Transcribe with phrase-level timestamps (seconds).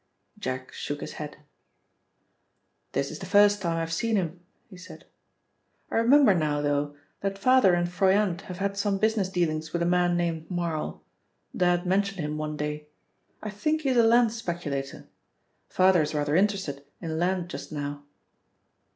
[0.39, 1.37] Jack shook his head.
[2.93, 5.05] "This is the first time I've seen him," he said.
[5.91, 9.85] "I remember now, though, that father and Froyant have had some business dealings with a
[9.85, 11.03] man named Marl
[11.55, 12.87] Dad mentioned him one day.
[13.43, 15.07] I think he is a land speculator.
[15.69, 18.03] Father is rather interested in land just now.